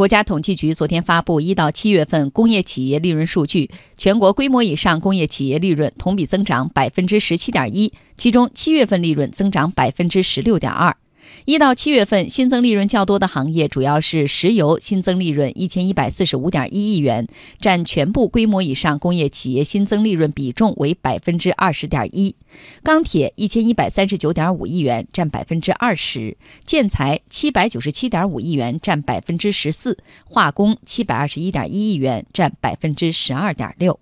[0.00, 10.96] 国家统计局昨天发布一到七月份工业企业利润数据，全国规模以上工业企业利润同比增长百分之十七点一，其中七月份利润增长百分之十六点二。
[11.44, 17.26] 一到七月份新增利润较多的行业主要是石油，新增利润一千一百四十五点一亿元，
[17.58, 22.34] 占全部规模以上工业企业新增利润比重为百分之二十点一；
[22.82, 29.94] 钢铁一千一百三十九点五亿元，占百分之二十；建材七百九十七点五亿元，占百分之十四；
[30.24, 33.98] 化工七百二十一点一亿元，占百分之十二点六。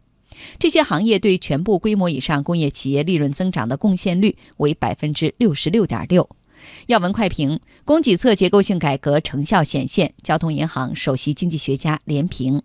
[0.59, 6.29] 这些行业对全部规模以上工业企业利润增长的贡献率为百分之六十六点六。
[6.87, 10.15] 要闻快评：供给侧结构性改革成效显现。
[10.23, 12.63] 交通银行首席经济学家连平。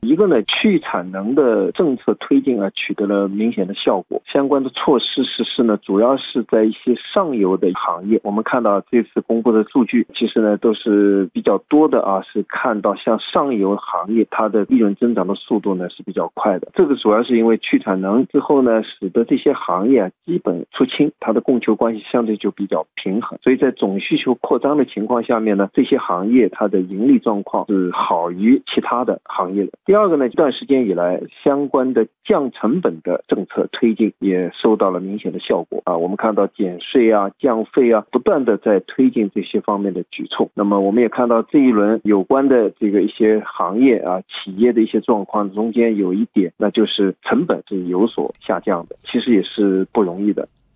[0.00, 4.20] 一个呢，去产能的政策推进啊，取得了明显的效果。
[4.26, 8.18] 相关的措施实施呢，主要是在一些上游的行业。
[8.24, 16.68] 我们看到这次公布的数据，其实呢都是比较多的啊，是看到像上游行业它的利润增长的速度呢是比较快的。
[16.72, 23.38] 这个主要是因为去产能之后呢，使得这些行业啊基本出清，它的供求关系相对就比较平衡。
[23.42, 29.72] 所以在总需求扩张的情况下面呢，这些行业它的盈利状况是好于其他的行业的。
[29.90, 35.96] 第二个呢，这段时间以来，相关的降成本的政策推进也收到了明显的效果啊。
[35.96, 40.48] 我们看到减税啊、降费啊，不断的在推进这些方面的举措。
[40.54, 50.48] 那么，我们也看到这一轮有关的这个一些行业啊、企业的一些状况中间有一点，那就是成本是有所下降的，其实也是不容易的。